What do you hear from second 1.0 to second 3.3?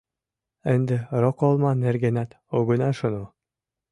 роколма нергенат огына шоно.